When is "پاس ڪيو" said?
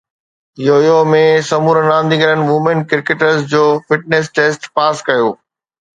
4.77-5.29